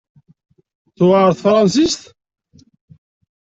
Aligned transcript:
Tewɛer 0.97 1.29
tefransist? 1.37 2.01